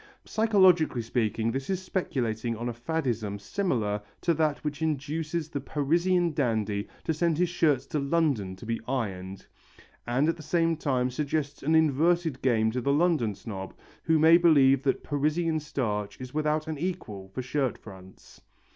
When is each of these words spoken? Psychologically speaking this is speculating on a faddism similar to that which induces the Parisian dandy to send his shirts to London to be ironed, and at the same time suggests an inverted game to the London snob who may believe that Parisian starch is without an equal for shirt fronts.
Psychologically 0.25 1.03
speaking 1.03 1.51
this 1.51 1.69
is 1.69 1.79
speculating 1.79 2.57
on 2.57 2.67
a 2.69 2.73
faddism 2.73 3.37
similar 3.39 4.01
to 4.21 4.33
that 4.33 4.57
which 4.63 4.81
induces 4.81 5.47
the 5.47 5.61
Parisian 5.61 6.31
dandy 6.33 6.87
to 7.03 7.13
send 7.13 7.37
his 7.37 7.49
shirts 7.49 7.85
to 7.85 7.99
London 7.99 8.55
to 8.55 8.65
be 8.65 8.81
ironed, 8.87 9.45
and 10.07 10.27
at 10.27 10.37
the 10.37 10.41
same 10.41 10.75
time 10.75 11.11
suggests 11.11 11.61
an 11.61 11.75
inverted 11.75 12.41
game 12.41 12.71
to 12.71 12.81
the 12.81 12.91
London 12.91 13.35
snob 13.35 13.75
who 14.01 14.17
may 14.17 14.37
believe 14.37 14.81
that 14.81 15.03
Parisian 15.03 15.59
starch 15.59 16.19
is 16.19 16.33
without 16.33 16.67
an 16.67 16.79
equal 16.79 17.29
for 17.29 17.43
shirt 17.43 17.77
fronts. 17.77 18.41